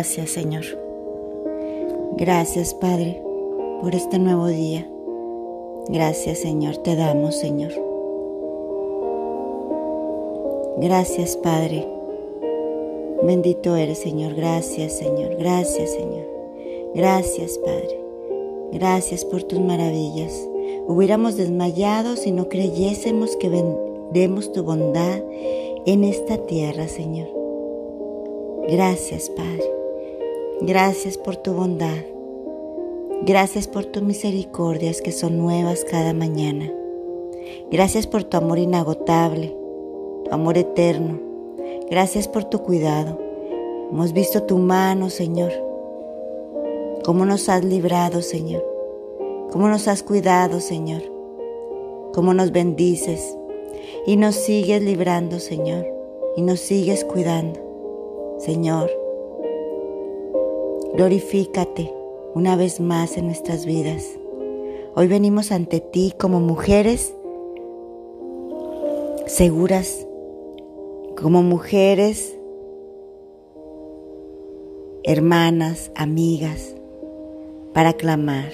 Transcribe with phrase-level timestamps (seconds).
[0.00, 0.64] Gracias, Señor.
[2.16, 3.22] Gracias, Padre,
[3.82, 4.90] por este nuevo día.
[5.90, 7.70] Gracias, Señor, te damos, Señor.
[10.78, 11.86] Gracias, Padre.
[13.24, 14.34] Bendito eres, Señor.
[14.36, 15.36] Gracias, Señor.
[15.36, 16.26] Gracias, Señor.
[16.94, 18.00] Gracias, Padre.
[18.72, 20.32] Gracias por tus maravillas.
[20.86, 25.20] Hubiéramos desmayado si no creyésemos que vendemos tu bondad
[25.84, 27.28] en esta tierra, Señor.
[28.66, 29.69] Gracias, Padre.
[30.62, 31.96] Gracias por tu bondad.
[33.22, 36.70] Gracias por tus misericordias que son nuevas cada mañana.
[37.70, 39.56] Gracias por tu amor inagotable,
[40.26, 41.18] tu amor eterno.
[41.90, 43.18] Gracias por tu cuidado.
[43.90, 45.50] Hemos visto tu mano, Señor.
[47.06, 48.62] Cómo nos has librado, Señor.
[49.50, 51.00] Cómo nos has cuidado, Señor.
[52.12, 53.34] Cómo nos bendices.
[54.06, 55.86] Y nos sigues librando, Señor.
[56.36, 57.58] Y nos sigues cuidando.
[58.38, 58.90] Señor,
[60.94, 61.92] glorifícate
[62.34, 64.04] una vez más en nuestras vidas.
[64.94, 67.14] Hoy venimos ante ti como mujeres
[69.26, 70.06] seguras,
[71.20, 72.36] como mujeres,
[75.04, 76.74] hermanas, amigas,
[77.72, 78.50] para clamar.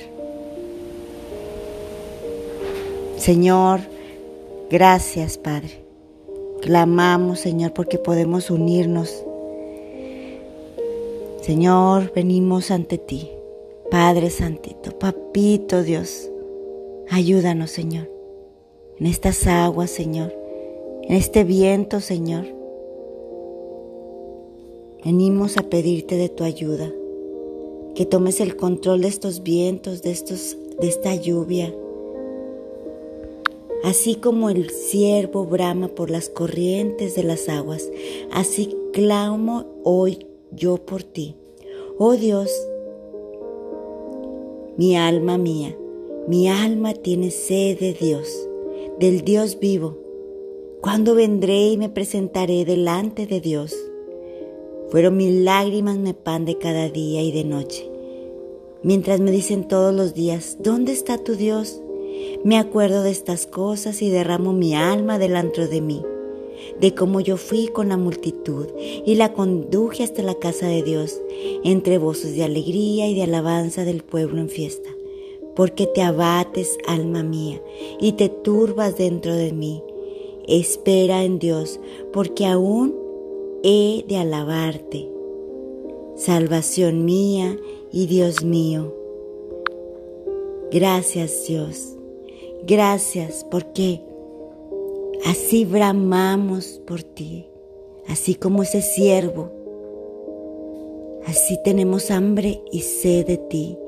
[3.16, 3.80] Señor,
[4.70, 5.84] gracias Padre.
[6.60, 9.25] Clamamos, Señor, porque podemos unirnos.
[11.46, 13.30] Señor, venimos ante ti.
[13.88, 16.28] Padre Santito, Papito Dios,
[17.08, 18.10] ayúdanos, Señor,
[18.98, 20.34] en estas aguas, Señor,
[21.04, 22.46] en este viento, Señor.
[25.04, 26.92] Venimos a pedirte de tu ayuda,
[27.94, 31.72] que tomes el control de estos vientos, de, estos, de esta lluvia.
[33.84, 37.88] Así como el ciervo brama por las corrientes de las aguas,
[38.32, 41.36] así clamo hoy yo por ti.
[41.98, 42.50] Oh Dios,
[44.76, 45.76] mi alma mía,
[46.28, 48.48] mi alma tiene sed de Dios,
[48.98, 49.96] del Dios vivo.
[50.80, 53.74] ¿Cuándo vendré y me presentaré delante de Dios?
[54.90, 57.90] Fueron mis lágrimas mi pan de cada día y de noche.
[58.82, 61.80] Mientras me dicen todos los días, ¿dónde está tu Dios?
[62.44, 66.02] Me acuerdo de estas cosas y derramo mi alma delante de mí
[66.80, 71.20] de cómo yo fui con la multitud y la conduje hasta la casa de Dios,
[71.64, 74.90] entre voces de alegría y de alabanza del pueblo en fiesta.
[75.54, 77.62] Porque te abates, alma mía,
[78.00, 79.82] y te turbas dentro de mí.
[80.46, 81.80] Espera en Dios,
[82.12, 82.94] porque aún
[83.62, 85.08] he de alabarte.
[86.16, 87.58] Salvación mía
[87.92, 88.94] y Dios mío.
[90.70, 91.96] Gracias Dios.
[92.66, 94.00] Gracias porque
[95.24, 97.46] Así bramamos por ti,
[98.08, 99.50] así como ese siervo.
[101.26, 103.78] Así tenemos hambre y sed de ti.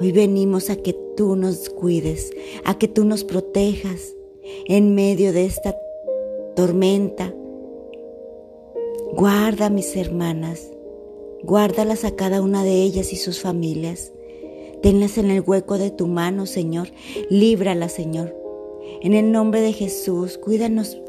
[0.00, 2.30] Hoy venimos a que tú nos cuides,
[2.64, 4.14] a que tú nos protejas
[4.66, 5.76] en medio de esta
[6.54, 7.34] tormenta.
[9.12, 10.70] Guarda a mis hermanas,
[11.42, 14.12] guárdalas a cada una de ellas y sus familias.
[14.82, 16.88] Tenlas en el hueco de tu mano, Señor.
[17.30, 18.35] Líbralas, Señor.
[19.06, 21.00] En el nombre de Jesús, cuídanos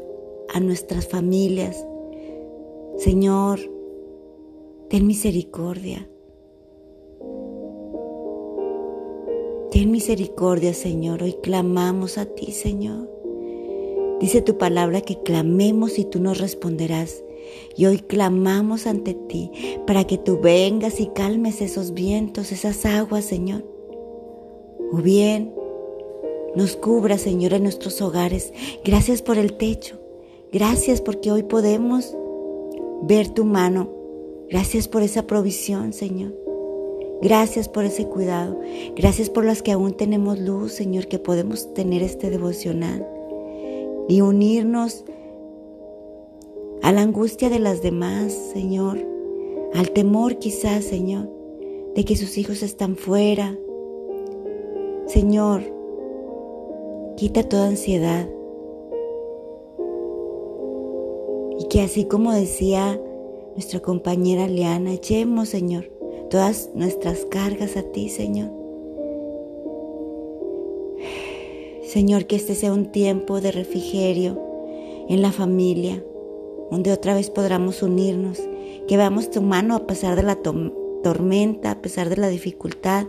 [0.54, 1.84] a nuestras familias.
[2.96, 3.58] Señor,
[4.88, 6.08] ten misericordia.
[9.72, 11.24] Ten misericordia, Señor.
[11.24, 13.10] Hoy clamamos a ti, Señor.
[14.20, 17.24] Dice tu palabra que clamemos y tú nos responderás.
[17.76, 19.50] Y hoy clamamos ante ti
[19.88, 23.64] para que tú vengas y calmes esos vientos, esas aguas, Señor.
[24.92, 25.57] O bien
[26.54, 28.52] nos cubra, Señor, en nuestros hogares.
[28.84, 29.98] Gracias por el techo.
[30.52, 32.16] Gracias porque hoy podemos
[33.02, 33.90] ver tu mano.
[34.48, 36.34] Gracias por esa provisión, Señor.
[37.20, 38.58] Gracias por ese cuidado.
[38.96, 43.06] Gracias por las que aún tenemos luz, Señor, que podemos tener este devocional
[44.08, 45.04] y unirnos
[46.82, 48.98] a la angustia de las demás, Señor,
[49.74, 51.28] al temor quizás, Señor,
[51.94, 53.58] de que sus hijos están fuera.
[55.06, 55.77] Señor,
[57.18, 58.28] Quita toda ansiedad.
[61.58, 62.96] Y que así como decía
[63.54, 65.90] nuestra compañera Leana, echemos, Señor,
[66.30, 68.52] todas nuestras cargas a ti, Señor.
[71.82, 74.40] Señor, que este sea un tiempo de refrigerio
[75.08, 76.04] en la familia,
[76.70, 78.38] donde otra vez podamos unirnos,
[78.86, 80.38] que veamos tu mano a pesar de la
[81.02, 83.06] tormenta, a pesar de la dificultad.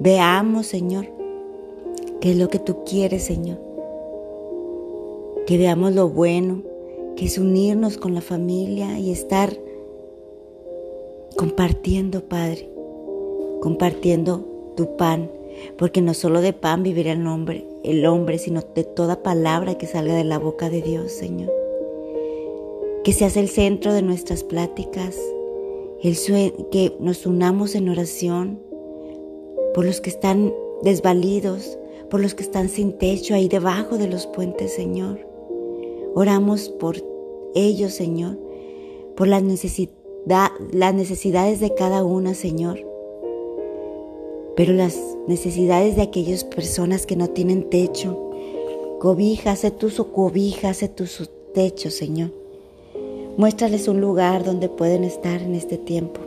[0.00, 1.20] Veamos, Señor,
[2.22, 3.58] qué es lo que tú quieres, Señor.
[5.44, 6.62] Que veamos lo bueno,
[7.16, 9.58] que es unirnos con la familia y estar
[11.36, 12.70] compartiendo, Padre,
[13.60, 15.32] compartiendo tu pan,
[15.76, 19.88] porque no solo de pan vivirá el hombre, el hombre, sino de toda palabra que
[19.88, 21.52] salga de la boca de Dios, Señor.
[23.02, 25.18] Que seas el centro de nuestras pláticas,
[26.00, 26.16] el
[26.70, 28.60] que nos unamos en oración
[29.74, 30.54] por los que están
[30.84, 31.78] desvalidos,
[32.12, 35.18] por los que están sin techo ahí debajo de los puentes, Señor.
[36.14, 36.96] Oramos por
[37.56, 38.38] ellos, Señor,
[39.16, 42.92] por las, las necesidades de cada una, Señor
[44.56, 48.30] pero las necesidades de aquellas personas que no tienen techo,
[49.00, 52.30] cobija, tú su cobija, tú su techo, Señor.
[53.36, 56.20] Muéstrales un lugar donde pueden estar en este tiempo.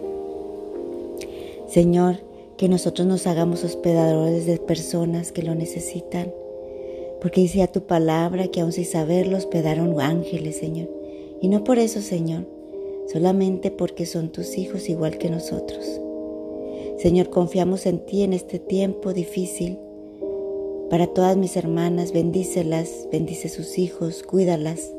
[1.67, 2.17] Señor,
[2.57, 6.33] que nosotros nos hagamos hospedadores de personas que lo necesitan,
[7.21, 10.89] porque dice a tu palabra que aun sin saberlo hospedaron ángeles, Señor.
[11.41, 12.45] Y no por eso, Señor,
[13.11, 15.99] solamente porque son tus hijos igual que nosotros.
[16.97, 19.77] Señor, confiamos en ti en este tiempo difícil.
[20.89, 24.93] Para todas mis hermanas, bendícelas, bendice sus hijos, cuídalas.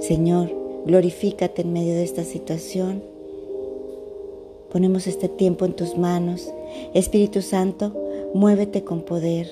[0.00, 0.50] Señor,
[0.84, 3.11] glorifícate en medio de esta situación.
[4.72, 6.50] Ponemos este tiempo en tus manos.
[6.94, 7.92] Espíritu Santo,
[8.32, 9.46] muévete con poder.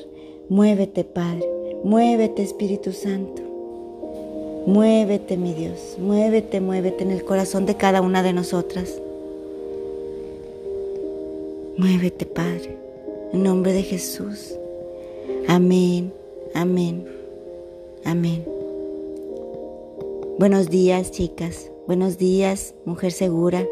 [0.48, 1.46] Muévete, Padre.
[1.84, 3.42] Muévete, Espíritu Santo.
[4.66, 5.96] Muévete, mi Dios.
[5.98, 8.98] Muévete, muévete en el corazón de cada una de nosotras.
[11.76, 12.76] Muévete, Padre,
[13.32, 14.54] en nombre de Jesús.
[15.48, 16.12] Amén,
[16.54, 17.06] amén,
[18.04, 18.44] amén.
[20.38, 21.70] Buenos días, chicas.
[21.86, 23.66] Buenos días, mujer segura.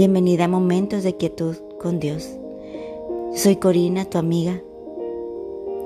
[0.00, 2.26] Bienvenida a Momentos de Quietud con Dios.
[3.34, 4.62] Soy Corina, tu amiga.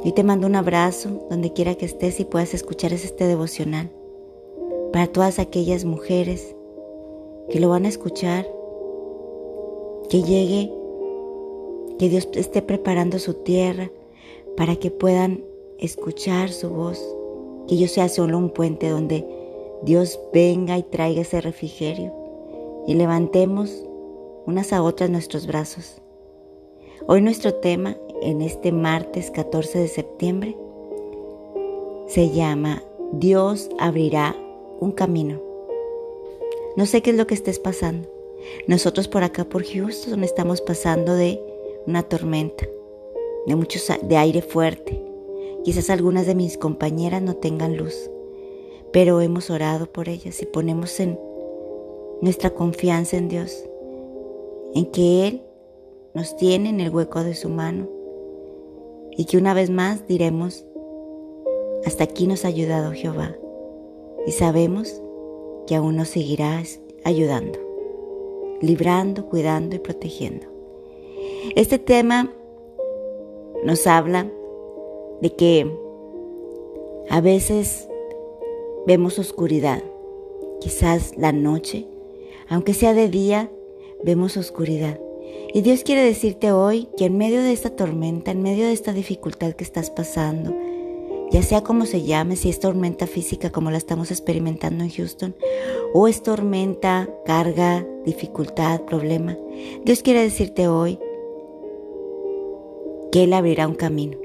[0.05, 3.90] Y te mando un abrazo donde quiera que estés y puedas escuchar este devocional.
[4.93, 6.55] Para todas aquellas mujeres
[7.50, 8.46] que lo van a escuchar,
[10.08, 10.72] que llegue
[11.99, 13.90] que Dios esté preparando su tierra
[14.56, 15.43] para que puedan
[15.81, 17.05] escuchar su voz,
[17.67, 19.26] que yo sea solo un puente donde
[19.82, 22.12] Dios venga y traiga ese refrigerio
[22.87, 23.84] y levantemos
[24.46, 26.00] unas a otras nuestros brazos.
[27.06, 30.56] Hoy nuestro tema en este martes 14 de septiembre
[32.06, 32.82] se llama
[33.12, 34.37] Dios abrirá
[34.81, 35.41] un camino.
[36.76, 38.08] No sé qué es lo que estés pasando.
[38.67, 41.41] Nosotros por acá por Houston estamos pasando de
[41.87, 42.67] una tormenta,
[43.46, 45.02] de, mucho, de aire fuerte.
[45.64, 48.11] Quizás algunas de mis compañeras no tengan luz,
[48.93, 51.19] pero hemos orado por ellas y ponemos en
[52.20, 53.64] nuestra confianza en Dios,
[54.74, 55.42] en que Él
[56.14, 57.88] nos tiene en el hueco de su mano
[59.16, 60.64] y que una vez más diremos,
[61.84, 63.36] hasta aquí nos ha ayudado Jehová
[64.26, 65.00] y sabemos
[65.66, 66.62] que aún nos seguirá
[67.04, 67.58] ayudando,
[68.60, 70.46] librando, cuidando y protegiendo.
[71.56, 72.32] Este tema
[73.64, 74.30] nos habla
[75.20, 75.70] de que
[77.08, 77.88] a veces
[78.86, 79.82] vemos oscuridad,
[80.60, 81.86] quizás la noche,
[82.48, 83.50] aunque sea de día,
[84.05, 85.01] vemos oscuridad.
[85.53, 88.93] Y Dios quiere decirte hoy que en medio de esta tormenta, en medio de esta
[88.93, 90.55] dificultad que estás pasando,
[91.31, 95.34] ya sea como se llame, si es tormenta física como la estamos experimentando en Houston,
[95.93, 99.39] o es tormenta, carga, dificultad, problema,
[99.84, 100.99] Dios quiere decirte hoy
[103.11, 104.19] que Él abrirá un camino.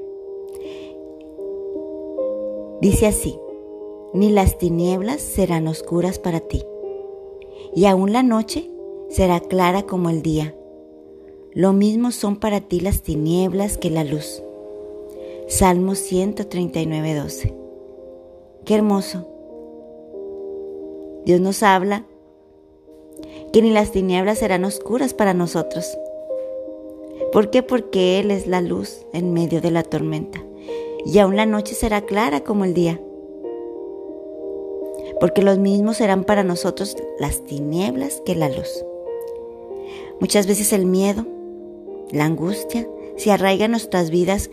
[2.80, 3.38] Dice así,
[4.12, 6.64] ni las tinieblas serán oscuras para ti,
[7.74, 8.68] y aún la noche
[9.10, 10.54] será clara como el día.
[11.52, 14.42] Lo mismo son para ti las tinieblas que la luz.
[15.48, 17.54] Salmo 139, 12.
[18.64, 19.26] Qué hermoso.
[21.24, 22.06] Dios nos habla
[23.52, 25.98] que ni las tinieblas serán oscuras para nosotros.
[27.32, 27.64] ¿Por qué?
[27.64, 30.40] Porque Él es la luz en medio de la tormenta.
[31.04, 33.00] Y aún la noche será clara como el día.
[35.18, 38.84] Porque los mismos serán para nosotros las tinieblas que la luz.
[40.20, 41.26] Muchas veces el miedo,
[42.12, 42.86] la angustia,
[43.16, 44.50] se arraiga en nuestras vidas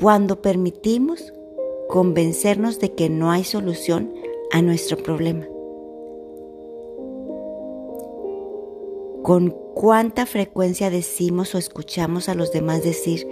[0.00, 1.32] cuando permitimos
[1.88, 4.12] convencernos de que no hay solución
[4.52, 5.46] a nuestro problema.
[9.22, 13.28] Con cuánta frecuencia decimos o escuchamos a los demás decir,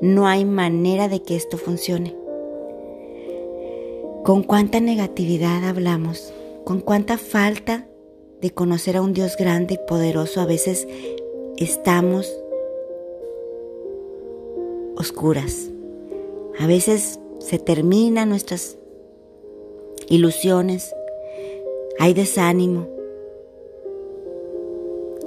[0.00, 2.16] no hay manera de que esto funcione.
[4.24, 6.32] Con cuánta negatividad hablamos,
[6.64, 7.86] con cuánta falta
[8.46, 10.86] de conocer a un Dios grande y poderoso a veces
[11.56, 12.32] estamos
[14.96, 15.68] oscuras.
[16.60, 18.78] A veces se terminan nuestras
[20.08, 20.94] ilusiones,
[21.98, 22.86] hay desánimo,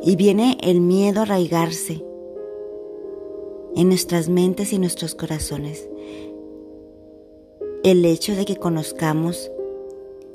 [0.01, 2.01] Y viene el miedo a arraigarse
[3.75, 5.89] en nuestras mentes y nuestros corazones.
[7.83, 9.51] El hecho de que conozcamos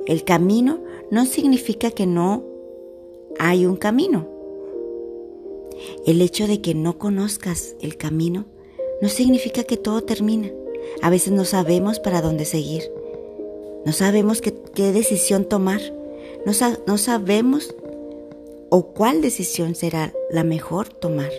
[0.06, 2.53] el camino no significa que no
[3.44, 4.26] hay un camino.
[6.06, 8.46] El hecho de que no conozcas el camino
[9.02, 10.50] no significa que todo termina.
[11.02, 12.90] A veces no sabemos para dónde seguir.
[13.84, 15.80] No sabemos qué, decisión tomar.
[16.46, 16.52] No,
[16.86, 17.74] no sabemos
[18.70, 21.30] o cuál decisión será la mejor tomar.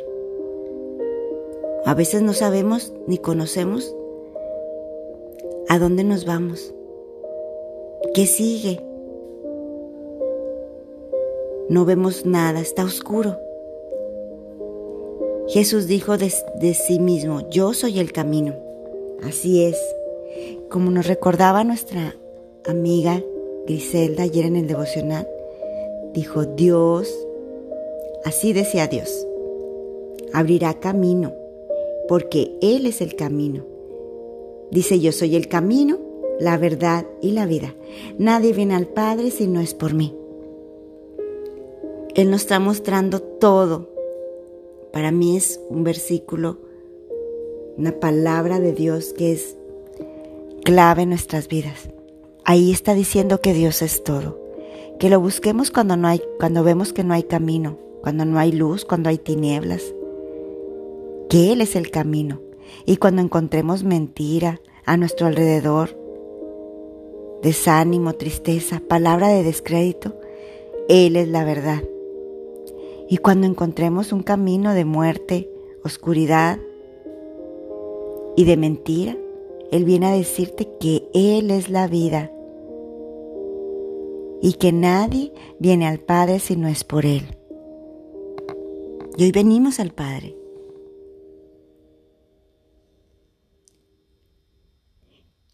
[1.86, 3.96] A veces no sabemos ni conocemos
[5.70, 6.72] a dónde nos vamos.
[8.14, 8.80] ¿Qué sigue?
[11.68, 13.40] No vemos nada, está oscuro.
[15.48, 16.30] Jesús dijo de,
[16.74, 18.56] sí mismo, yo soy el camino.
[19.24, 19.78] Así es,
[20.70, 22.16] como nos recordaba nuestra
[22.66, 23.24] amiga
[23.66, 25.28] Griselda ayer en el devocional,
[26.14, 27.12] dijo Dios,
[28.26, 29.26] así decía Dios,
[30.34, 31.34] abrirá camino,
[32.08, 33.66] porque Él es el camino.
[34.70, 35.98] Dice, yo soy el camino,
[36.40, 37.74] la verdad y la vida.
[38.20, 40.14] Nadie viene al Padre si no es por mí.
[42.16, 43.96] Él nos está mostrando todo
[44.96, 46.58] para mí es un versículo,
[47.76, 49.58] una palabra de Dios que es
[50.64, 51.90] clave en nuestras vidas.
[52.46, 54.40] Ahí está diciendo que Dios es todo,
[54.98, 58.54] que lo busquemos cuando no hay, cuando vemos que no hay camino, cuando no hay
[58.54, 59.84] luz, cuando hay tinieblas,
[61.30, 62.40] que Él es el camino.
[62.86, 65.90] Y cuando encontremos mentira a nuestro alrededor,
[67.44, 70.16] desánimo, tristeza, palabra de descrédito,
[70.88, 71.84] Él es la verdad.
[73.10, 75.50] Y cuando encontremos un camino de muerte,
[75.84, 76.60] oscuridad
[78.36, 79.16] y de mentira,
[79.72, 82.32] Él viene a decirte que Él es la vida
[84.42, 87.38] y que nadie viene al Padre si no es por Él.
[89.18, 90.36] Y hoy venimos al Padre.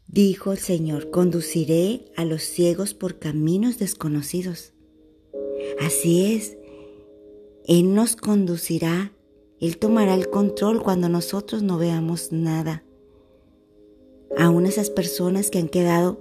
[0.08, 4.74] Dijo el Señor, conduciré a los ciegos por caminos desconocidos.
[5.80, 6.58] Así es,
[7.68, 9.14] él nos conducirá,
[9.60, 12.84] Él tomará el control cuando nosotros no veamos nada.
[14.38, 16.18] Aún esas personas que han quedado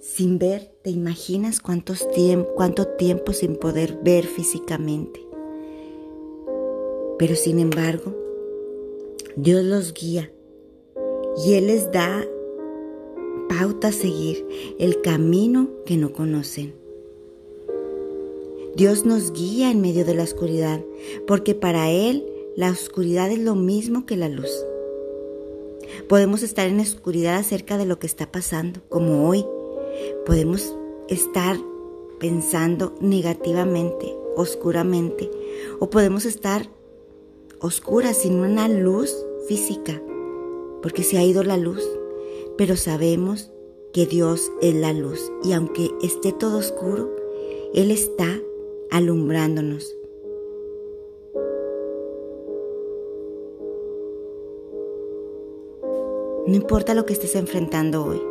[0.00, 2.08] sin ver, ¿te imaginas cuántos
[2.56, 5.24] cuánto tiempo sin poder ver físicamente?
[7.18, 8.16] Pero sin embargo,
[9.36, 10.32] Dios los guía
[11.46, 12.24] y Él les da
[13.48, 14.44] pauta a seguir
[14.80, 16.81] el camino que no conocen.
[18.74, 20.80] Dios nos guía en medio de la oscuridad,
[21.26, 22.26] porque para Él
[22.56, 24.50] la oscuridad es lo mismo que la luz.
[26.08, 29.44] Podemos estar en oscuridad acerca de lo que está pasando, como hoy.
[30.24, 30.74] Podemos
[31.08, 31.56] estar
[32.18, 35.30] pensando negativamente, oscuramente,
[35.78, 36.70] o podemos estar
[37.60, 39.14] oscuras sin una luz
[39.48, 40.00] física,
[40.80, 41.86] porque se ha ido la luz,
[42.56, 43.50] pero sabemos
[43.92, 47.14] que Dios es la luz y aunque esté todo oscuro,
[47.74, 48.40] Él está
[48.92, 49.96] alumbrándonos.
[56.46, 58.22] No importa lo que estés enfrentando hoy.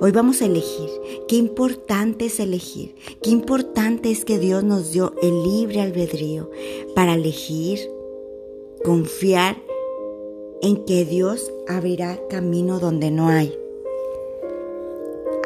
[0.00, 0.88] Hoy vamos a elegir.
[1.26, 2.94] Qué importante es elegir.
[3.20, 6.50] Qué importante es que Dios nos dio el libre albedrío
[6.94, 7.80] para elegir,
[8.84, 9.56] confiar
[10.62, 13.58] en que Dios abrirá camino donde no hay.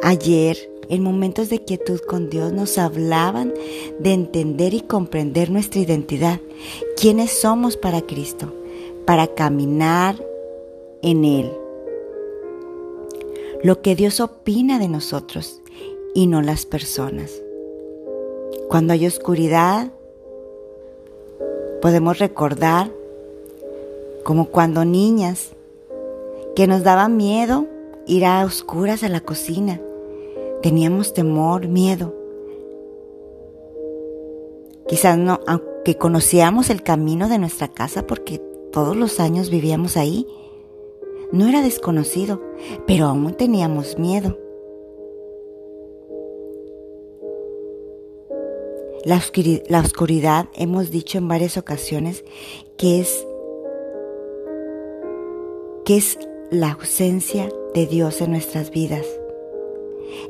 [0.03, 3.53] Ayer en momentos de quietud con Dios nos hablaban
[3.99, 6.39] de entender y comprender nuestra identidad,
[6.99, 8.53] quiénes somos para Cristo,
[9.05, 10.15] para caminar
[11.01, 11.51] en Él.
[13.63, 15.61] Lo que Dios opina de nosotros
[16.13, 17.31] y no las personas.
[18.67, 19.91] Cuando hay oscuridad,
[21.81, 22.91] podemos recordar
[24.23, 25.51] como cuando niñas
[26.55, 27.67] que nos daba miedo
[28.05, 29.79] ir a oscuras a la cocina
[30.63, 32.15] Teníamos temor, miedo.
[34.87, 38.41] Quizás no, aunque conocíamos el camino de nuestra casa porque
[38.71, 40.25] todos los años vivíamos ahí,
[41.33, 42.41] no era desconocido,
[42.87, 44.39] pero aún teníamos miedo.
[49.03, 52.23] La oscuridad, la oscuridad, hemos dicho en varias ocasiones
[52.77, 53.27] que es
[55.83, 56.17] que es
[56.51, 59.05] la ausencia de Dios en nuestras vidas.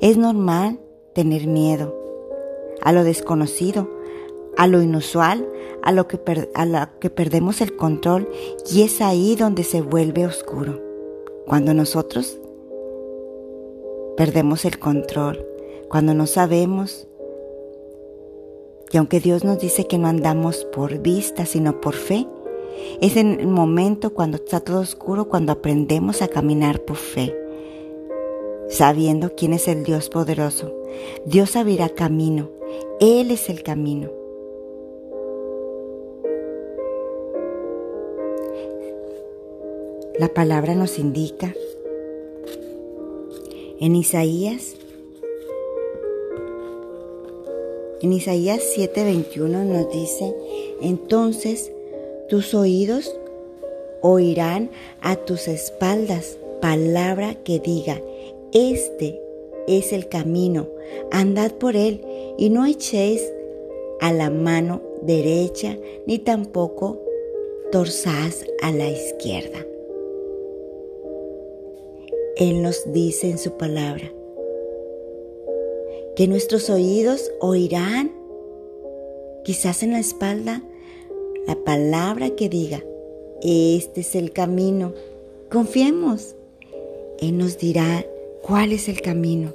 [0.01, 0.79] Es normal
[1.13, 1.95] tener miedo
[2.81, 3.89] a lo desconocido,
[4.57, 5.47] a lo inusual,
[5.81, 6.19] a lo que,
[6.55, 8.29] a que perdemos el control
[8.71, 10.81] y es ahí donde se vuelve oscuro.
[11.45, 12.39] Cuando nosotros
[14.15, 15.45] perdemos el control,
[15.89, 17.07] cuando no sabemos
[18.91, 22.27] Y aunque Dios nos dice que no andamos por vista, sino por fe,
[23.01, 27.35] es en el momento cuando está todo oscuro cuando aprendemos a caminar por fe,
[28.73, 30.73] sabiendo quién es el Dios poderoso.
[31.25, 32.49] Dios abrirá camino,
[32.99, 34.11] Él es el camino.
[40.19, 41.53] La palabra nos indica
[43.79, 44.75] en Isaías
[48.03, 50.35] En Isaías 7:21 nos dice,
[50.81, 51.71] entonces
[52.27, 53.15] tus oídos
[54.01, 58.01] oirán a tus espaldas palabra que diga,
[58.53, 59.19] este
[59.67, 60.67] es el camino,
[61.11, 62.01] andad por él
[62.37, 63.21] y no echéis
[63.99, 66.99] a la mano derecha ni tampoco
[67.71, 69.65] torzás a la izquierda.
[72.35, 74.11] Él nos dice en su palabra,
[76.15, 78.11] que nuestros oídos oirán,
[79.43, 80.63] quizás en la espalda,
[81.47, 82.83] la palabra que diga,
[83.41, 84.93] este es el camino.
[85.51, 86.35] Confiemos.
[87.19, 88.05] Él nos dirá
[88.43, 89.53] cuál es el camino.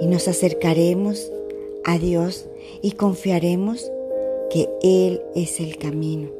[0.00, 1.30] Y nos acercaremos
[1.84, 2.48] a Dios
[2.82, 3.90] y confiaremos
[4.50, 6.30] que Él es el camino,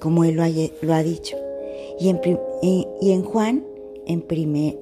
[0.00, 0.42] como Él lo
[0.94, 1.36] ha, dicho.
[1.98, 3.64] Y en, Juan,
[4.06, 4.78] en, primer,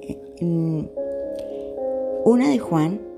[2.25, 3.09] una de Juan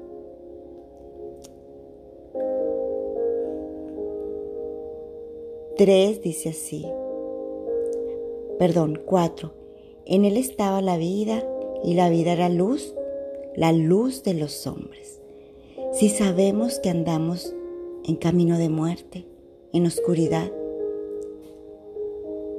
[5.77, 6.85] Tres dice así,
[8.59, 9.60] perdón, cuatro.
[10.11, 11.41] En él estaba la vida
[11.85, 12.93] y la vida era luz,
[13.55, 15.21] la luz de los hombres.
[15.93, 17.55] Si sabemos que andamos
[18.05, 19.23] en camino de muerte,
[19.71, 20.51] en oscuridad,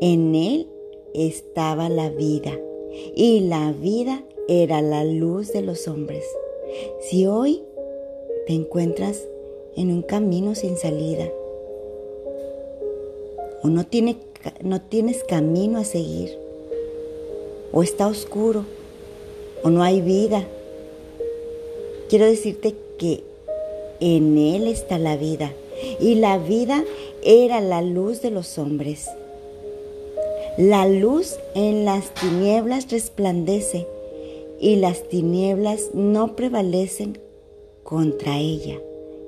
[0.00, 0.66] en él
[1.12, 2.58] estaba la vida
[3.14, 6.24] y la vida era la luz de los hombres.
[7.02, 7.62] Si hoy
[8.46, 9.28] te encuentras
[9.76, 11.30] en un camino sin salida
[13.62, 14.16] o no, tiene,
[14.62, 16.41] no tienes camino a seguir
[17.72, 18.64] o está oscuro
[19.62, 20.44] o no hay vida,
[22.08, 23.22] quiero decirte que
[24.00, 25.52] en Él está la vida
[26.00, 26.84] y la vida
[27.22, 29.08] era la luz de los hombres.
[30.58, 33.86] La luz en las tinieblas resplandece
[34.60, 37.18] y las tinieblas no prevalecen
[37.82, 38.78] contra ella.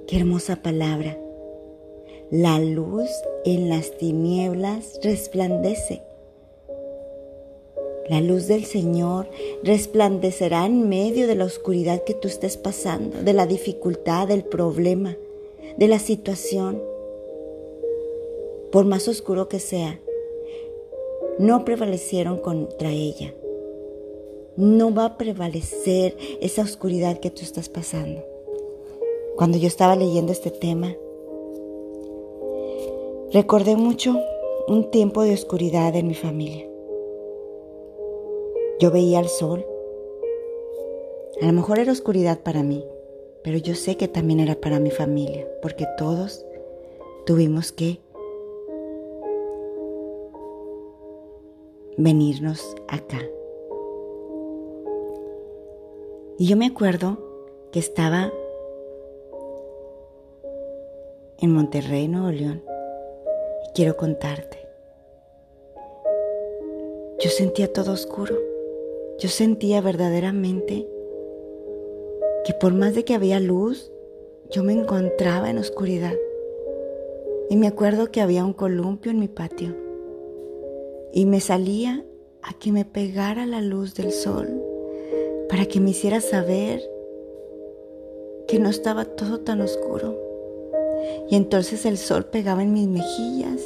[0.06, 1.18] Qué hermosa palabra.
[2.30, 3.08] La luz
[3.44, 6.02] en las tinieblas resplandece.
[8.08, 9.28] La luz del Señor
[9.62, 15.16] resplandecerá en medio de la oscuridad que tú estés pasando, de la dificultad, del problema,
[15.76, 16.82] de la situación.
[18.70, 20.00] Por más oscuro que sea,
[21.38, 23.34] no prevalecieron contra ella
[24.56, 28.24] no va a prevalecer esa oscuridad que tú estás pasando.
[29.36, 30.94] Cuando yo estaba leyendo este tema,
[33.32, 34.16] recordé mucho
[34.68, 36.68] un tiempo de oscuridad en mi familia.
[38.80, 39.64] Yo veía el sol.
[41.40, 42.84] A lo mejor era oscuridad para mí,
[43.42, 46.44] pero yo sé que también era para mi familia, porque todos
[47.24, 48.00] tuvimos que
[51.96, 53.20] venirnos acá.
[56.38, 57.18] Y yo me acuerdo
[57.70, 58.32] que estaba
[61.38, 62.62] en Monterrey, Nuevo León,
[63.66, 64.58] y quiero contarte.
[67.20, 68.53] Yo sentía todo oscuro.
[69.18, 70.88] Yo sentía verdaderamente
[72.44, 73.90] que por más de que había luz,
[74.50, 76.14] yo me encontraba en oscuridad.
[77.48, 79.74] Y me acuerdo que había un columpio en mi patio.
[81.12, 82.04] Y me salía
[82.42, 84.48] a que me pegara la luz del sol
[85.48, 86.82] para que me hiciera saber
[88.48, 90.18] que no estaba todo tan oscuro.
[91.30, 93.60] Y entonces el sol pegaba en mis mejillas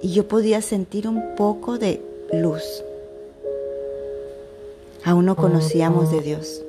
[0.00, 2.00] y yo podía sentir un poco de
[2.32, 2.84] luz.
[5.04, 6.64] Aún no conocíamos de Dios,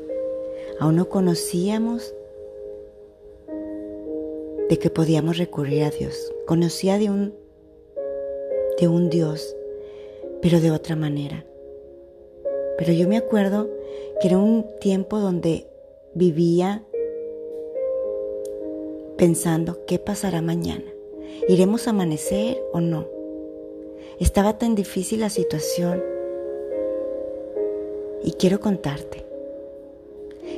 [0.79, 2.13] aún no conocíamos
[4.69, 6.31] de que podíamos recurrir a Dios.
[6.45, 7.33] Conocía de un,
[8.79, 9.55] de un Dios,
[10.41, 11.45] pero de otra manera.
[12.77, 13.69] Pero yo me acuerdo
[14.21, 15.67] que era un tiempo donde
[16.13, 16.83] vivía
[19.17, 20.85] pensando qué pasará mañana.
[21.47, 23.18] ¿Iremos a amanecer o no?
[24.19, 26.03] Estaba tan difícil la situación.
[28.23, 29.25] Y quiero contarte.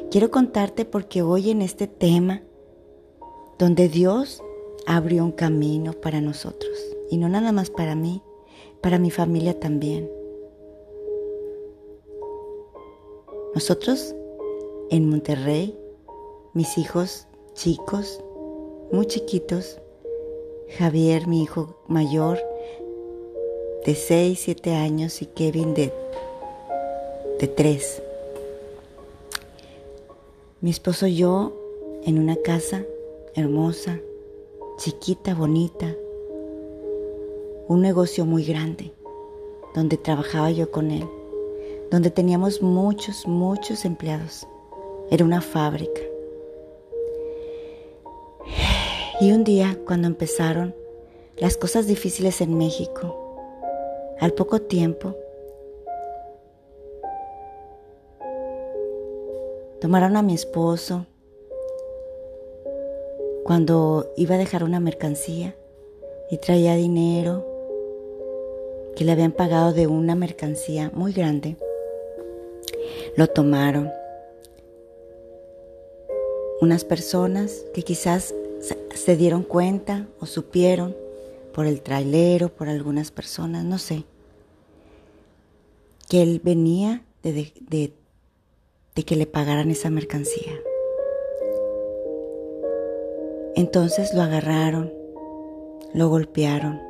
[0.09, 2.41] Quiero contarte porque hoy en este tema,
[3.59, 4.43] donde Dios
[4.85, 6.71] abrió un camino para nosotros,
[7.09, 8.23] y no nada más para mí,
[8.81, 10.09] para mi familia también.
[13.53, 14.15] Nosotros
[14.89, 15.77] en Monterrey
[16.53, 18.21] mis hijos chicos,
[18.91, 19.79] muy chiquitos,
[20.77, 22.39] Javier, mi hijo mayor,
[23.85, 25.91] de 6, 7 años, y Kevin de,
[27.39, 28.03] de 3.
[30.61, 31.53] Mi esposo y yo
[32.05, 32.83] en una casa
[33.35, 33.99] hermosa,
[34.77, 35.95] chiquita, bonita,
[37.67, 38.91] un negocio muy grande,
[39.73, 41.07] donde trabajaba yo con él,
[41.89, 44.45] donde teníamos muchos, muchos empleados.
[45.09, 46.01] Era una fábrica.
[49.19, 50.75] Y un día, cuando empezaron
[51.37, 53.20] las cosas difíciles en México,
[54.21, 55.15] al poco tiempo,
[59.79, 61.07] tomaron a mi esposo
[63.43, 65.55] cuando iba a dejar una mercancía
[66.29, 67.43] y traía dinero
[68.95, 71.57] que le habían pagado de una mercancía muy grande.
[73.17, 73.91] Lo tomaron.
[76.61, 78.35] Unas personas que quizás
[78.93, 80.95] se dieron cuenta o supieron
[81.53, 84.05] por el trailero, por algunas personas, no sé,
[86.11, 87.93] que él venía de, de,
[88.95, 90.51] de que le pagaran esa mercancía.
[93.55, 94.91] Entonces lo agarraron,
[95.93, 96.81] lo golpearon.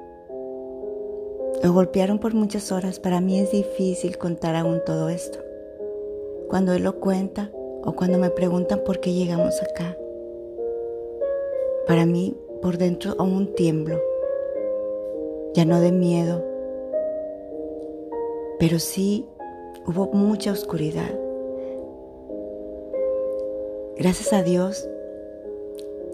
[1.61, 2.99] Lo golpearon por muchas horas.
[2.99, 5.37] Para mí es difícil contar aún todo esto.
[6.49, 7.51] Cuando él lo cuenta
[7.83, 9.95] o cuando me preguntan por qué llegamos acá.
[11.85, 14.01] Para mí por dentro aún tiemblo.
[15.53, 16.43] Ya no de miedo,
[18.61, 19.25] pero sí
[19.87, 21.09] hubo mucha oscuridad.
[23.97, 24.87] Gracias a Dios,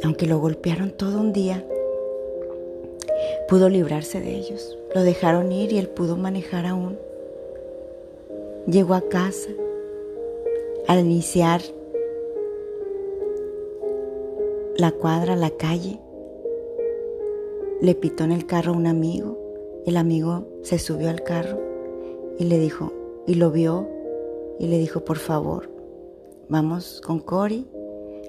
[0.01, 1.67] aunque lo golpearon todo un día,
[3.49, 4.79] pudo librarse de ellos.
[4.95, 6.97] Lo dejaron ir y él pudo manejar aún.
[8.65, 9.49] Llegó a casa.
[10.87, 11.59] Al iniciar
[14.77, 15.99] la cuadra, la calle,
[17.81, 19.37] le pitó en el carro a un amigo.
[19.85, 21.66] El amigo se subió al carro
[22.37, 22.93] y le dijo,
[23.25, 23.87] y lo vio
[24.59, 25.69] y le dijo, por favor,
[26.49, 27.67] vamos con Cory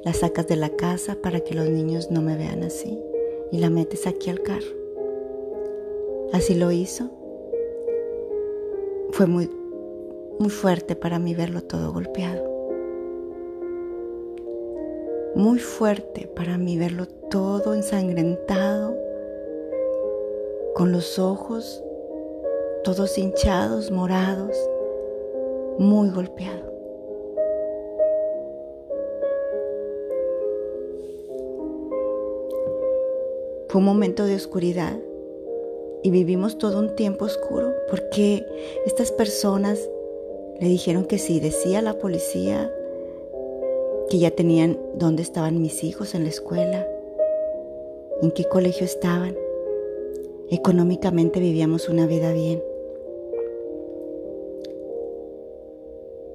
[0.04, 2.98] la sacas de la casa para que los niños no me vean así
[3.50, 4.76] y la metes aquí al carro.
[6.32, 7.10] Así lo hizo.
[9.10, 9.50] Fue muy,
[10.38, 12.46] muy fuerte para mí verlo todo golpeado.
[15.34, 18.96] Muy fuerte para mí verlo todo ensangrentado,
[20.74, 21.82] con los ojos
[22.84, 24.56] todos hinchados, morados,
[25.78, 26.68] muy golpeado.
[33.68, 34.98] Fue un momento de oscuridad
[36.02, 38.46] y vivimos todo un tiempo oscuro porque
[38.86, 39.78] estas personas
[40.58, 42.72] le dijeron que si decía la policía
[44.08, 46.88] que ya tenían dónde estaban mis hijos en la escuela,
[48.22, 49.36] en qué colegio estaban.
[50.50, 52.62] Económicamente vivíamos una vida bien.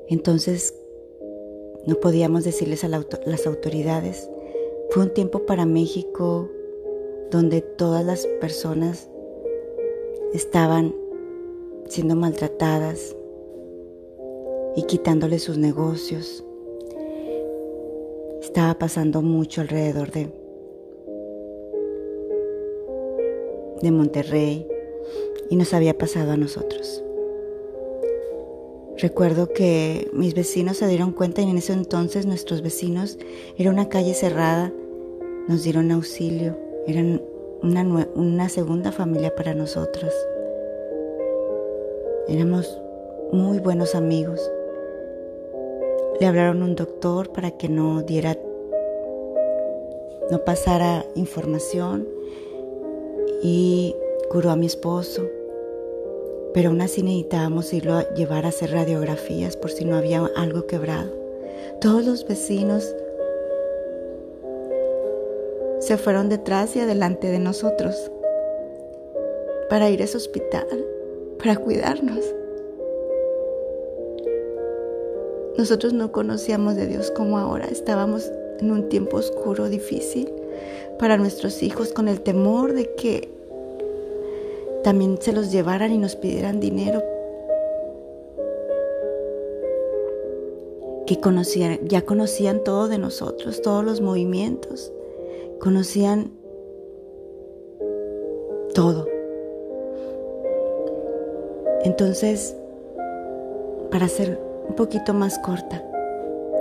[0.07, 0.75] Entonces
[1.85, 4.29] no podíamos decirles a las autoridades.
[4.91, 6.49] Fue un tiempo para México
[7.31, 9.09] donde todas las personas
[10.33, 10.95] estaban
[11.87, 13.15] siendo maltratadas
[14.75, 16.45] y quitándole sus negocios.
[18.41, 20.29] Estaba pasando mucho alrededor de,
[23.83, 24.67] de Monterrey
[25.49, 27.03] y nos había pasado a nosotros.
[28.97, 33.19] Recuerdo que mis vecinos se dieron cuenta y en ese entonces nuestros vecinos,
[33.57, 34.71] era una calle cerrada,
[35.47, 37.21] nos dieron auxilio eran
[37.61, 40.13] una, una segunda familia para nosotros.
[42.27, 42.81] Éramos
[43.31, 44.51] muy buenos amigos.
[46.19, 48.37] Le hablaron a un doctor para que no diera,
[50.29, 52.07] no pasara información
[53.43, 53.95] y
[54.29, 55.29] curó a mi esposo.
[56.53, 60.65] Pero aún así necesitábamos irlo a llevar a hacer radiografías por si no había algo
[60.65, 61.11] quebrado.
[61.81, 62.95] Todos los vecinos
[65.79, 68.09] se fueron detrás y adelante de nosotros
[69.69, 70.67] para ir a ese hospital,
[71.39, 72.23] para cuidarnos.
[75.57, 80.31] Nosotros no conocíamos de Dios como ahora, estábamos en un tiempo oscuro, difícil
[80.97, 83.32] para nuestros hijos, con el temor de que
[84.83, 87.01] también se los llevaran y nos pidieran dinero.
[91.07, 94.91] Que conocían, ya conocían todo de nosotros, todos los movimientos
[95.59, 96.31] conocían
[98.73, 99.07] todo.
[101.83, 102.55] Entonces,
[103.91, 105.83] para ser un poquito más corta,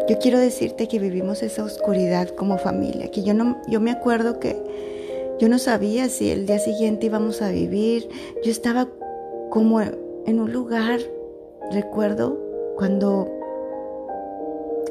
[0.09, 4.41] Yo quiero decirte que vivimos esa oscuridad como familia, que yo no yo me acuerdo
[4.41, 4.57] que
[5.39, 8.09] yo no sabía si el día siguiente íbamos a vivir.
[8.45, 8.89] Yo estaba
[9.51, 11.01] como en un lugar,
[11.71, 12.39] recuerdo
[12.77, 13.29] cuando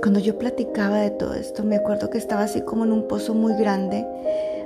[0.01, 3.36] cuando yo platicaba de todo esto, me acuerdo que estaba así como en un pozo
[3.36, 4.08] muy grande,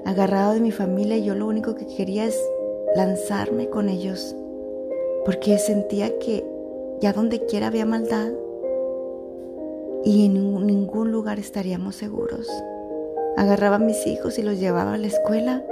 [0.05, 2.39] agarrado de mi familia y yo lo único que quería es
[2.95, 4.33] lanzarme con ellos,
[5.25, 6.45] porque sentía que
[7.01, 8.31] ya donde quiera había maldad
[10.05, 12.47] y en ningún lugar estaríamos seguros.
[13.37, 15.63] Agarraba a mis hijos y los llevaba a la escuela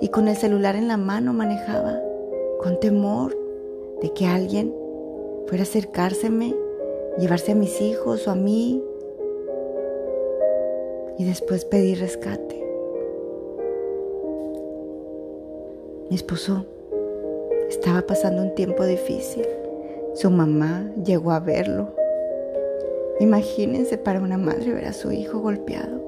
[0.00, 2.00] y con el celular en la mano manejaba,
[2.60, 3.36] con temor
[4.00, 4.74] de que alguien
[5.46, 6.54] fuera a acercárseme,
[7.18, 8.82] llevarse a mis hijos o a mí
[11.18, 12.64] y después pedir rescate.
[16.08, 16.64] Mi esposo
[17.68, 19.46] estaba pasando un tiempo difícil.
[20.14, 21.88] Su mamá llegó a verlo.
[23.20, 26.07] Imagínense para una madre ver a su hijo golpeado.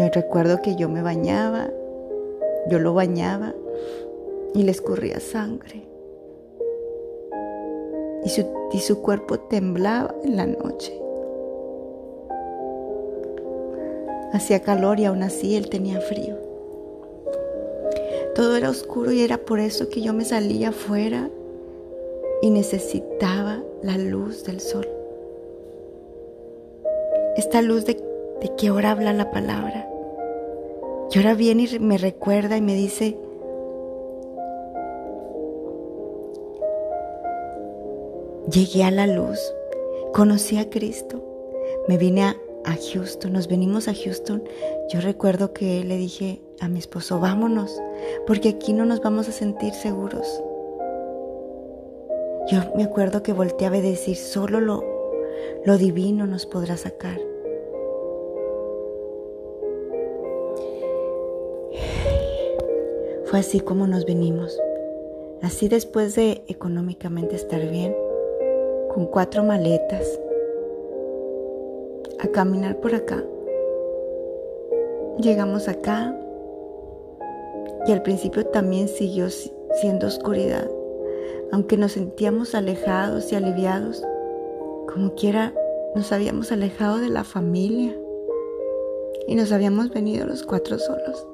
[0.00, 1.68] Yo recuerdo que yo me bañaba,
[2.70, 3.52] yo lo bañaba
[4.54, 5.86] y le escurría sangre.
[8.24, 10.98] Y su, y su cuerpo temblaba en la noche.
[14.32, 16.36] Hacía calor y aún así él tenía frío.
[18.34, 21.28] Todo era oscuro y era por eso que yo me salía afuera
[22.40, 24.88] y necesitaba la luz del sol.
[27.36, 28.02] Esta luz de,
[28.40, 29.89] de que ahora habla la palabra.
[31.12, 33.16] Y ahora viene y me recuerda y me dice,
[38.52, 39.40] llegué a la luz,
[40.12, 41.20] conocí a Cristo,
[41.88, 42.36] me vine a
[42.92, 44.44] Houston, nos venimos a Houston,
[44.88, 47.80] yo recuerdo que le dije a mi esposo, vámonos,
[48.26, 50.42] porque aquí no nos vamos a sentir seguros.
[52.48, 54.84] Yo me acuerdo que volteaba a decir, solo lo,
[55.64, 57.29] lo divino nos podrá sacar.
[63.30, 64.58] Fue así como nos venimos.
[65.40, 67.94] Así después de económicamente estar bien,
[68.92, 70.18] con cuatro maletas,
[72.18, 73.24] a caminar por acá.
[75.20, 76.12] Llegamos acá
[77.86, 80.68] y al principio también siguió siendo oscuridad,
[81.52, 84.02] aunque nos sentíamos alejados y aliviados,
[84.92, 85.54] como quiera
[85.94, 87.96] nos habíamos alejado de la familia
[89.28, 91.29] y nos habíamos venido los cuatro solos.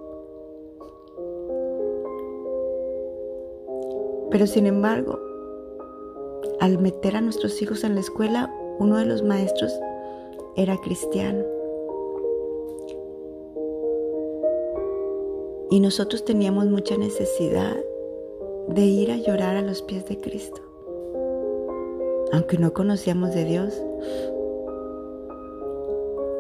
[4.37, 5.19] Pero sin embargo,
[6.61, 9.73] al meter a nuestros hijos en la escuela, uno de los maestros
[10.57, 11.43] era cristiano.
[15.71, 17.79] Y nosotros teníamos mucha necesidad
[18.69, 20.61] de ir a llorar a los pies de Cristo.
[22.31, 23.83] Aunque no conocíamos de Dios,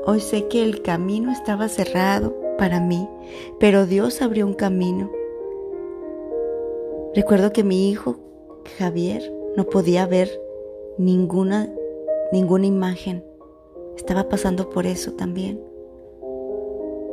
[0.04, 3.08] hoy sé que el camino estaba cerrado para mí,
[3.58, 5.10] pero Dios abrió un camino.
[7.14, 8.18] Recuerdo que mi hijo,
[8.78, 10.30] Javier, no podía ver
[10.98, 11.72] ninguna,
[12.32, 13.24] ninguna imagen
[13.96, 15.60] estaba pasando por eso también.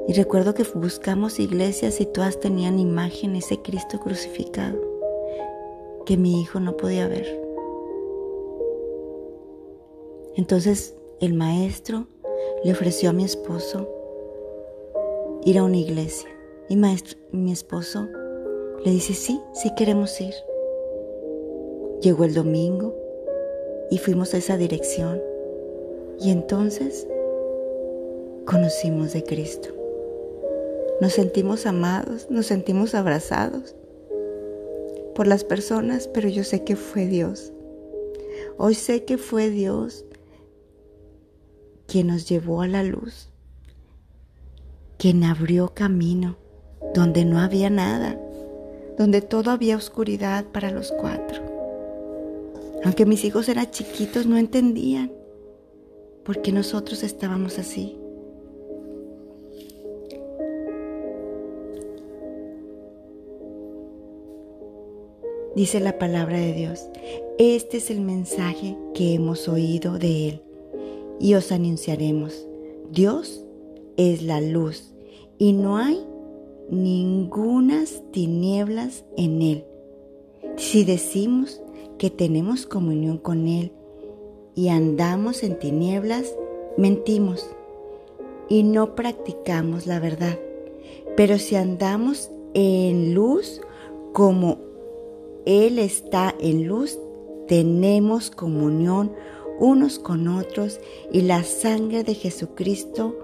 [0.08, 4.78] Y recuerdo que buscamos iglesias y todas tenían imágenes de Cristo crucificado
[6.06, 7.26] que mi hijo no podía ver.
[10.36, 12.08] Entonces el maestro
[12.64, 13.88] le ofreció a mi esposo
[15.46, 16.30] ir a una iglesia.
[16.68, 18.10] Y maestro, mi esposo
[18.84, 20.34] le dice, sí, sí queremos ir.
[22.02, 22.96] Llegó el domingo
[23.90, 25.22] y fuimos a esa dirección.
[26.20, 27.08] Y entonces
[28.46, 29.70] conocimos de Cristo.
[31.00, 33.76] Nos sentimos amados, nos sentimos abrazados
[35.16, 37.54] por las personas, pero yo sé que fue Dios.
[38.58, 40.06] Hoy sé que fue Dios
[41.88, 43.30] quien nos llevó a la luz,
[44.98, 46.38] quien abrió camino
[46.94, 48.20] donde no había nada,
[48.98, 51.42] donde todo había oscuridad para los cuatro.
[52.84, 55.12] Aunque mis hijos eran chiquitos, no entendían
[56.24, 57.98] porque nosotros estábamos así.
[65.56, 66.88] Dice la palabra de Dios,
[67.38, 70.42] este es el mensaje que hemos oído de Él
[71.20, 72.48] y os anunciaremos.
[72.92, 73.46] Dios
[73.96, 74.94] es la luz
[75.38, 76.04] y no hay
[76.70, 79.66] ningunas tinieblas en Él.
[80.58, 81.62] Si decimos
[81.98, 83.72] que tenemos comunión con Él
[84.56, 86.36] y andamos en tinieblas,
[86.78, 87.50] mentimos
[88.50, 90.38] y no practicamos la verdad.
[91.16, 93.62] Pero si andamos en luz
[94.14, 94.60] como
[95.46, 97.00] Él está en luz,
[97.48, 99.12] tenemos comunión
[99.60, 100.80] unos con otros
[101.12, 103.18] y la sangre de Jesucristo,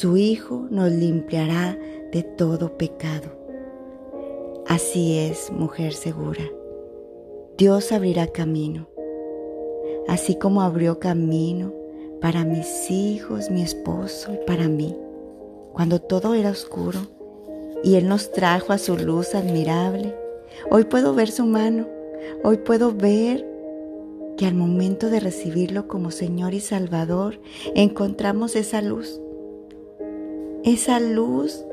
[0.00, 1.78] su Hijo, nos limpiará
[2.10, 3.28] de todo pecado.
[4.66, 6.40] Así es, mujer segura.
[7.58, 8.88] Dios abrirá camino,
[10.08, 11.74] así como abrió camino
[12.22, 14.96] para mis hijos, mi esposo y para mí,
[15.74, 17.00] cuando todo era oscuro
[17.84, 20.16] y Él nos trajo a su luz admirable.
[20.70, 21.86] Hoy puedo ver su mano,
[22.42, 23.46] hoy puedo ver
[24.38, 27.38] que al momento de recibirlo como Señor y Salvador
[27.74, 29.20] encontramos esa luz,
[30.64, 31.64] esa luz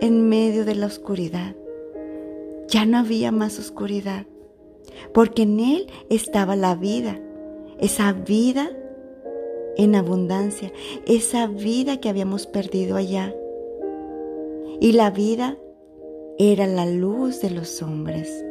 [0.00, 1.54] en medio de la oscuridad.
[2.68, 4.26] Ya no había más oscuridad,
[5.12, 7.20] porque en Él estaba la vida,
[7.78, 8.70] esa vida
[9.76, 10.72] en abundancia,
[11.06, 13.34] esa vida que habíamos perdido allá.
[14.80, 15.56] Y la vida
[16.38, 18.44] era la luz de los hombres.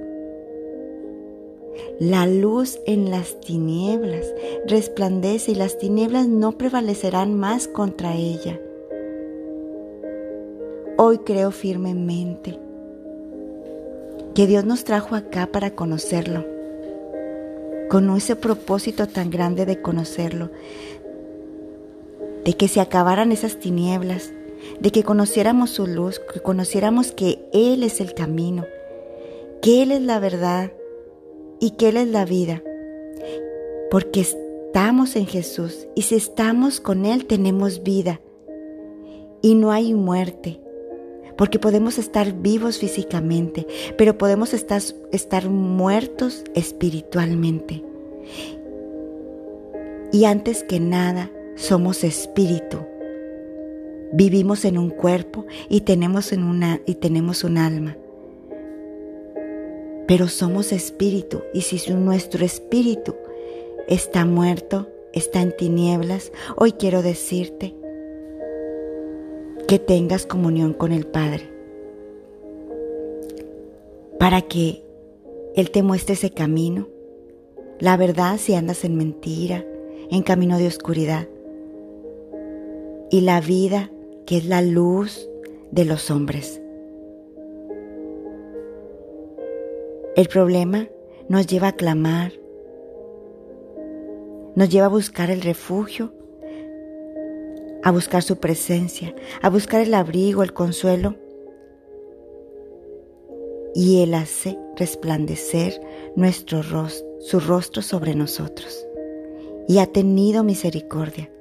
[1.99, 4.33] La luz en las tinieblas
[4.67, 8.59] resplandece y las tinieblas no prevalecerán más contra ella.
[11.01, 12.59] Hoy creo firmemente
[14.35, 16.45] que Dios nos trajo acá para conocerlo,
[17.89, 20.49] con ese propósito tan grande de conocerlo,
[22.43, 24.33] de que se acabaran esas tinieblas,
[24.81, 28.65] de que conociéramos su luz, que conociéramos que Él es el camino,
[29.61, 30.73] que Él es la verdad
[31.61, 32.61] y que Él es la vida,
[33.89, 38.19] porque estamos en Jesús y si estamos con Él tenemos vida
[39.41, 40.59] y no hay muerte,
[41.39, 43.65] porque podemos estar vivos físicamente,
[43.97, 44.81] pero podemos estar,
[45.13, 47.81] estar muertos espiritualmente.
[50.11, 52.79] Y antes que nada, somos espíritu.
[54.11, 57.95] Vivimos en un cuerpo y tenemos, en una, y tenemos un alma.
[60.09, 63.15] Pero somos espíritu y si nuestro espíritu
[63.87, 67.78] está muerto, está en tinieblas, hoy quiero decirte
[69.69, 71.47] que tengas comunión con el Padre,
[74.17, 74.83] para que
[75.55, 76.87] Él te muestre ese camino,
[77.77, 79.63] la verdad si andas en mentira,
[80.09, 81.27] en camino de oscuridad,
[83.11, 83.91] y la vida
[84.25, 85.29] que es la luz
[85.69, 86.59] de los hombres.
[90.15, 90.87] El problema
[91.27, 92.31] nos lleva a clamar,
[94.55, 96.11] nos lleva a buscar el refugio
[97.83, 101.15] a buscar su presencia, a buscar el abrigo, el consuelo.
[103.73, 105.79] Y Él hace resplandecer
[106.15, 108.85] nuestro rostro, su rostro sobre nosotros.
[109.67, 111.31] Y ha tenido misericordia.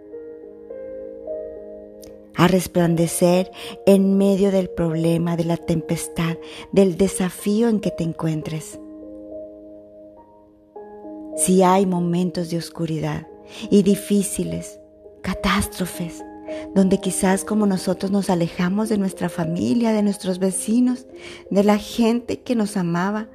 [2.34, 3.50] A resplandecer
[3.86, 6.36] en medio del problema, de la tempestad,
[6.70, 8.78] del desafío en que te encuentres.
[11.36, 13.26] Si hay momentos de oscuridad
[13.70, 14.78] y difíciles,
[15.22, 16.22] catástrofes,
[16.74, 21.06] donde quizás como nosotros nos alejamos de nuestra familia, de nuestros vecinos,
[21.50, 23.28] de la gente que nos amaba,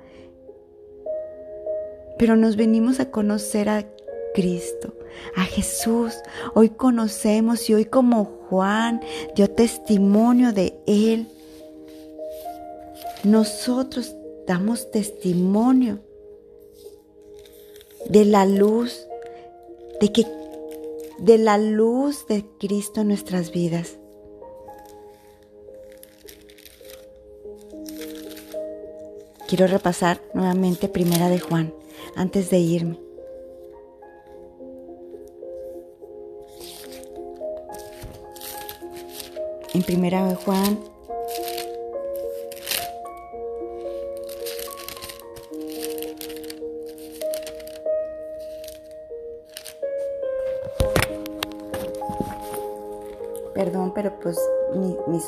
[2.17, 3.86] pero nos venimos a conocer a
[4.34, 4.95] Cristo,
[5.36, 6.15] a Jesús.
[6.54, 9.02] Hoy conocemos y hoy como Juan
[9.36, 11.28] dio testimonio de Él,
[13.23, 15.99] nosotros damos testimonio
[18.10, 19.08] de la luz,
[20.02, 20.26] de que
[21.24, 23.98] de la luz de Cristo en nuestras vidas.
[29.48, 31.74] Quiero repasar nuevamente Primera de Juan
[32.18, 33.00] antes de irme.
[39.74, 40.78] En Primera de Juan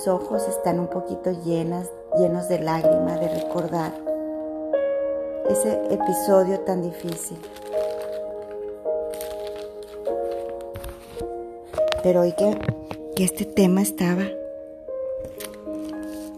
[0.08, 3.94] ojos están un poquito llenas, llenos de lágrimas de recordar
[5.50, 7.38] ese episodio tan difícil.
[12.04, 12.58] Pero hoy que,
[13.16, 14.24] que este tema estaba,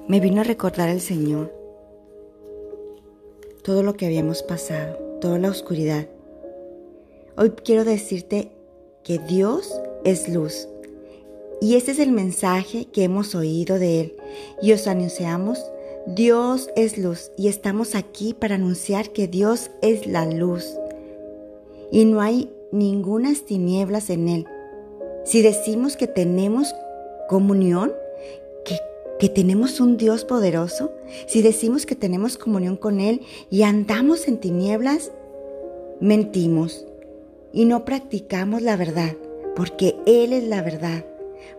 [0.07, 1.51] me vino a recordar el Señor
[3.63, 6.05] todo lo que habíamos pasado, toda la oscuridad.
[7.37, 8.51] Hoy quiero decirte
[9.03, 10.69] que Dios es luz
[11.59, 14.17] y este es el mensaje que hemos oído de Él.
[14.61, 15.59] Y os anunciamos,
[16.05, 20.65] Dios es luz y estamos aquí para anunciar que Dios es la luz.
[21.91, 24.45] Y no hay ningunas tinieblas en Él.
[25.25, 26.73] Si decimos que tenemos
[27.27, 27.91] comunión,
[28.63, 28.77] que,
[29.19, 30.91] que tenemos un Dios poderoso,
[31.25, 35.11] si decimos que tenemos comunión con Él y andamos en tinieblas,
[35.99, 36.85] mentimos
[37.51, 39.15] y no practicamos la verdad,
[39.55, 41.03] porque Él es la verdad,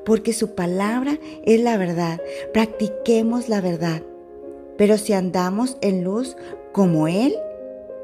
[0.04, 2.20] porque su palabra es la verdad.
[2.52, 4.02] Practiquemos la verdad.
[4.76, 6.36] Pero si andamos en luz
[6.72, 7.34] como Él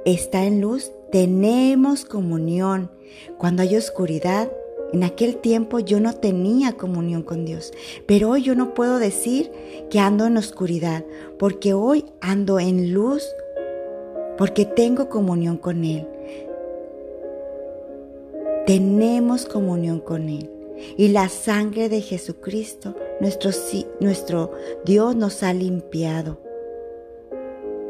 [0.04, 2.90] está en luz, tenemos comunión.
[3.38, 4.50] Cuando hay oscuridad,
[4.92, 7.72] en aquel tiempo yo no tenía comunión con Dios,
[8.06, 9.50] pero hoy yo no puedo decir
[9.90, 11.04] que ando en oscuridad,
[11.38, 13.24] porque hoy ando en luz,
[14.38, 16.06] porque tengo comunión con Él.
[18.66, 20.53] Tenemos comunión con Él.
[20.96, 22.94] Y la sangre de Jesucristo,
[24.00, 24.52] nuestro,
[24.84, 26.38] Dios, nos ha limpiado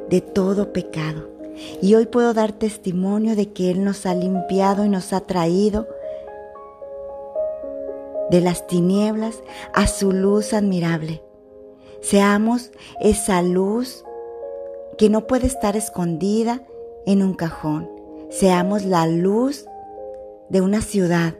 [0.08, 1.30] de todo pecado.
[1.80, 5.88] Y hoy puedo dar testimonio de que Él nos ha limpiado y nos ha traído
[8.30, 11.22] de las tinieblas a su luz admirable.
[12.00, 12.70] Seamos
[13.00, 14.04] esa luz
[14.98, 16.62] que no puede estar escondida
[17.06, 17.88] en un cajón.
[18.30, 19.66] Seamos la luz
[20.48, 21.34] de una ciudad,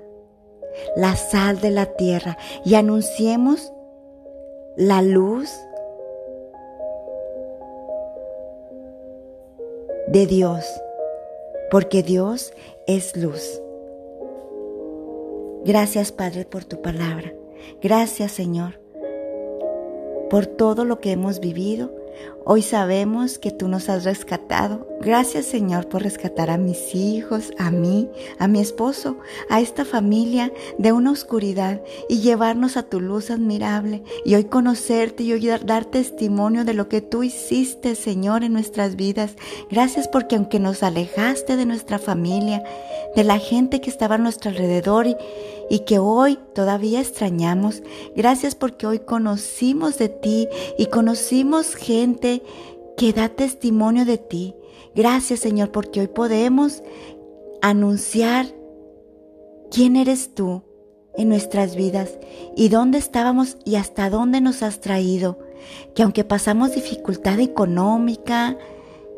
[0.96, 3.72] la sal de la tierra y anunciemos
[4.76, 5.50] la luz
[10.08, 10.64] de Dios,
[11.70, 12.52] porque Dios
[12.86, 13.60] es luz.
[15.64, 17.32] Gracias Padre por tu palabra.
[17.80, 18.80] Gracias Señor
[20.28, 21.94] por todo lo que hemos vivido
[22.46, 24.86] Hoy sabemos que tú nos has rescatado.
[25.00, 29.18] Gracias Señor por rescatar a mis hijos, a mí, a mi esposo,
[29.48, 35.22] a esta familia de una oscuridad y llevarnos a tu luz admirable y hoy conocerte
[35.22, 39.36] y hoy dar testimonio de lo que tú hiciste Señor en nuestras vidas.
[39.70, 42.62] Gracias porque aunque nos alejaste de nuestra familia,
[43.14, 45.16] de la gente que estaba a nuestro alrededor y,
[45.86, 47.82] que hoy todavía extrañamos,
[48.16, 52.33] gracias porque hoy conocimos de ti y conocimos gente
[52.96, 54.54] que da testimonio de ti.
[54.94, 56.82] Gracias Señor porque hoy podemos
[57.62, 58.46] anunciar
[59.70, 60.62] quién eres tú
[61.16, 62.18] en nuestras vidas
[62.56, 65.38] y dónde estábamos y hasta dónde nos has traído.
[65.94, 68.58] Que aunque pasamos dificultad económica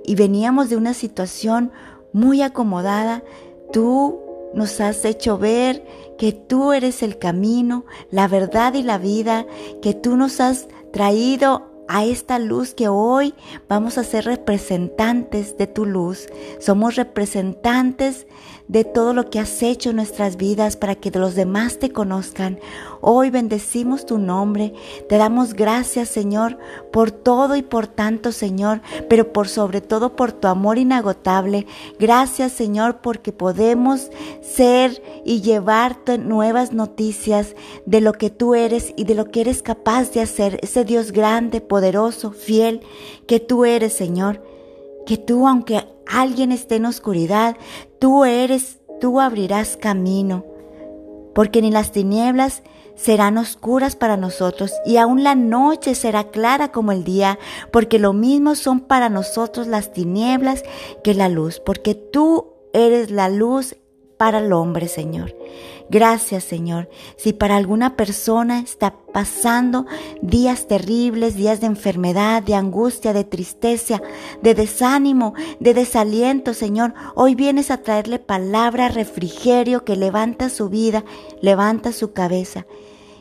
[0.05, 1.73] y veníamos de una situación
[2.13, 3.25] muy acomodada,
[3.73, 4.21] tú
[4.55, 5.85] nos has hecho ver
[6.19, 9.47] que tú eres el camino, la verdad y la vida,
[9.83, 13.35] que tú nos has traído a esta luz que hoy
[13.69, 16.29] vamos a ser representantes de tu luz.
[16.61, 18.27] Somos representantes
[18.85, 22.59] todo lo que has hecho en nuestras vidas para que los demás te conozcan.
[23.01, 24.75] Hoy bendecimos tu nombre.
[25.09, 26.59] Te damos gracias, Señor,
[26.93, 31.67] por todo y por tanto, Señor, pero por sobre todo por tu amor inagotable.
[31.99, 34.11] Gracias, Señor, porque podemos
[34.43, 37.55] ser y llevarte nuevas noticias
[37.85, 40.59] de lo que tú eres y de lo que eres capaz de hacer.
[40.63, 42.81] Ese Dios grande, poderoso, fiel
[43.27, 44.43] que tú eres, Señor.
[45.07, 47.57] Que tú, aunque alguien esté en oscuridad,
[47.99, 50.45] tú eres, tú abrirás camino,
[51.35, 52.63] porque ni las tinieblas
[52.95, 57.39] serán oscuras para nosotros y aún la noche será clara como el día,
[57.71, 60.65] porque lo mismo son para nosotros las tinieblas
[61.05, 63.77] que la luz, porque tú eres la luz
[64.17, 65.35] para el hombre, Señor.
[65.89, 66.89] Gracias, Señor.
[67.17, 69.87] Si para alguna persona está pasando
[70.21, 74.03] días terribles, días de enfermedad, de angustia, de tristeza,
[74.43, 81.05] de desánimo, de desaliento, Señor, hoy vienes a traerle palabra, refrigerio que levanta su vida,
[81.41, 82.67] levanta su cabeza.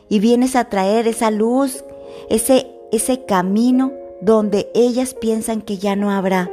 [0.08, 1.84] Y vienes a traer esa luz,
[2.28, 6.50] ese, ese camino donde ellas piensan que ya no habrá.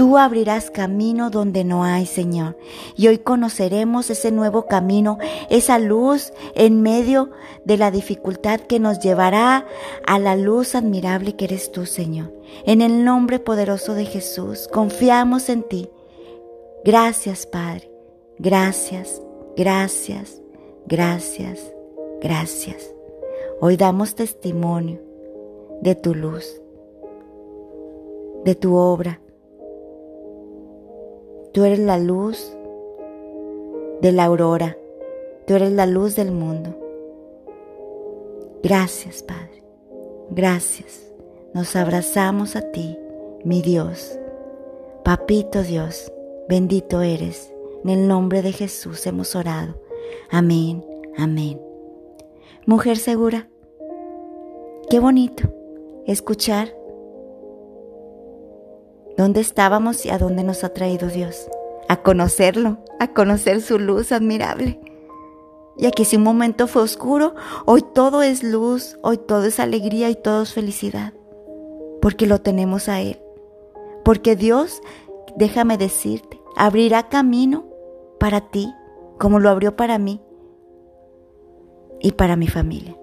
[0.00, 2.56] Tú abrirás camino donde no hay, Señor.
[2.96, 5.18] Y hoy conoceremos ese nuevo camino,
[5.50, 7.28] esa luz en medio
[7.66, 9.66] de la dificultad que nos llevará
[10.06, 12.32] a la luz admirable que eres tú, Señor.
[12.64, 15.90] En el nombre poderoso de Jesús, confiamos en ti.
[16.82, 17.92] Gracias, Padre.
[18.38, 19.20] Gracias,
[19.54, 20.40] gracias,
[20.86, 21.74] gracias,
[22.22, 22.90] gracias.
[23.60, 24.98] Hoy damos testimonio
[25.82, 26.58] de tu luz,
[28.46, 29.20] de tu obra
[31.52, 32.56] Tú eres la luz
[34.00, 34.76] de la aurora.
[35.46, 36.76] Tú eres la luz del mundo.
[38.62, 39.62] Gracias, Padre.
[40.30, 41.10] Gracias.
[41.52, 42.96] Nos abrazamos a ti,
[43.44, 44.16] mi Dios.
[45.04, 46.12] Papito Dios,
[46.48, 47.52] bendito eres.
[47.82, 49.80] En el nombre de Jesús hemos orado.
[50.30, 50.84] Amén,
[51.16, 51.60] amén.
[52.66, 53.48] Mujer segura,
[54.88, 55.52] qué bonito
[56.06, 56.72] escuchar
[59.20, 61.46] dónde estábamos y a dónde nos ha traído Dios.
[61.88, 64.80] A conocerlo, a conocer su luz admirable.
[65.76, 67.34] Y que si un momento fue oscuro,
[67.66, 71.12] hoy todo es luz, hoy todo es alegría y todo es felicidad.
[72.00, 73.20] Porque lo tenemos a Él.
[74.04, 74.80] Porque Dios,
[75.36, 77.66] déjame decirte, abrirá camino
[78.18, 78.72] para ti
[79.18, 80.22] como lo abrió para mí
[82.00, 82.96] y para mi familia.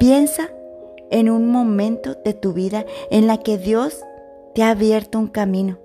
[0.00, 0.50] Piensa
[1.10, 4.04] en un momento de tu vida en la que Dios
[4.54, 5.78] te ha abierto un camino.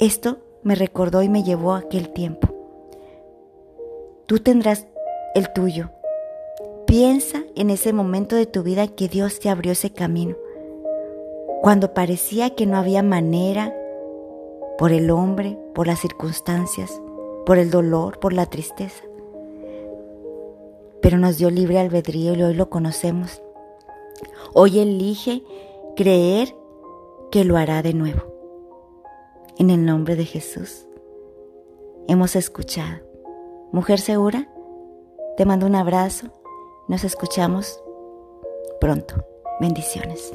[0.00, 2.48] Esto me recordó y me llevó a aquel tiempo.
[4.26, 4.86] Tú tendrás
[5.34, 5.90] el tuyo.
[6.86, 10.36] Piensa en ese momento de tu vida que Dios te abrió ese camino.
[11.60, 13.74] Cuando parecía que no había manera
[14.78, 17.02] por el hombre, por las circunstancias,
[17.44, 19.04] por el dolor, por la tristeza.
[21.02, 23.42] Pero nos dio libre albedrío y hoy lo conocemos.
[24.54, 25.42] Hoy elige
[25.96, 26.54] creer
[27.30, 28.22] que lo hará de nuevo.
[29.58, 30.86] En el nombre de Jesús.
[32.06, 33.00] Hemos escuchado.
[33.72, 34.48] Mujer segura,
[35.36, 36.28] te mando un abrazo.
[36.88, 37.80] Nos escuchamos
[38.80, 39.24] pronto.
[39.60, 40.32] Bendiciones.